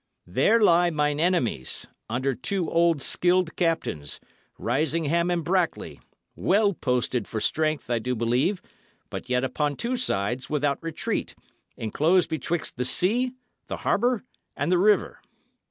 [0.25, 4.19] There lie mine enemies, under two old, skilled captains
[4.57, 5.99] Risingham and Brackley
[6.35, 8.63] well posted for strength, I do believe,
[9.11, 11.35] but yet upon two sides without retreat,
[11.77, 13.33] enclosed betwixt the sea,
[13.67, 14.23] the harbour,
[14.57, 15.21] and the river.